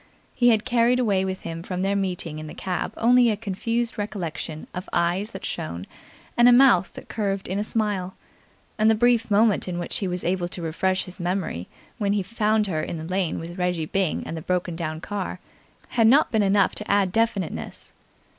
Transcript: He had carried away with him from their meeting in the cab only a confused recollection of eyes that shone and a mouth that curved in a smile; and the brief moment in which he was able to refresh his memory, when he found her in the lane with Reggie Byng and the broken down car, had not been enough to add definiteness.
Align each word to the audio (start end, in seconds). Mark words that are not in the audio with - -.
He 0.33 0.49
had 0.49 0.65
carried 0.65 0.99
away 0.99 1.23
with 1.23 1.41
him 1.41 1.61
from 1.61 1.83
their 1.83 1.95
meeting 1.95 2.39
in 2.39 2.47
the 2.47 2.55
cab 2.55 2.91
only 2.97 3.29
a 3.29 3.37
confused 3.37 3.99
recollection 3.99 4.65
of 4.73 4.89
eyes 4.91 5.29
that 5.29 5.45
shone 5.45 5.85
and 6.35 6.49
a 6.49 6.51
mouth 6.51 6.91
that 6.95 7.07
curved 7.07 7.47
in 7.47 7.59
a 7.59 7.63
smile; 7.63 8.15
and 8.79 8.89
the 8.89 8.95
brief 8.95 9.29
moment 9.29 9.67
in 9.67 9.77
which 9.77 9.97
he 9.99 10.07
was 10.07 10.23
able 10.25 10.47
to 10.47 10.61
refresh 10.63 11.05
his 11.05 11.19
memory, 11.19 11.67
when 11.99 12.13
he 12.13 12.23
found 12.23 12.65
her 12.65 12.81
in 12.81 12.97
the 12.97 13.03
lane 13.03 13.37
with 13.37 13.59
Reggie 13.59 13.85
Byng 13.85 14.25
and 14.25 14.35
the 14.35 14.41
broken 14.41 14.75
down 14.75 15.01
car, 15.01 15.39
had 15.89 16.07
not 16.07 16.31
been 16.31 16.41
enough 16.41 16.73
to 16.73 16.89
add 16.91 17.11
definiteness. 17.11 17.93